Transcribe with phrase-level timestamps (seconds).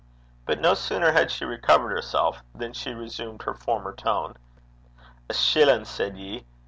[0.47, 4.35] But no sooner had she recovered herself than she resumed her former tone.
[5.29, 5.85] 'A shillin'!
[5.85, 6.43] said ye?